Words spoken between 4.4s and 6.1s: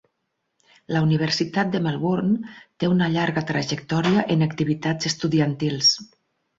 activitats estudiantils.